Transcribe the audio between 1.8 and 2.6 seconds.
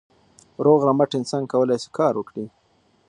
سي کار وکړي.